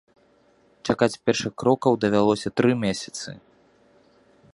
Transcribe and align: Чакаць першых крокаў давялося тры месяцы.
Чакаць 0.89 1.19
першых 1.29 1.53
крокаў 1.63 1.99
давялося 2.05 2.49
тры 2.61 2.71
месяцы. 2.85 3.29